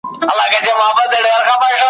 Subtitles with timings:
[0.19, 1.79] زه په لحد کي او ته به ژاړې,